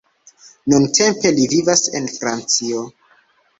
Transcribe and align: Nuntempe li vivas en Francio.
Nuntempe 0.73 1.33
li 1.37 1.45
vivas 1.53 1.85
en 2.01 2.11
Francio. 2.17 2.83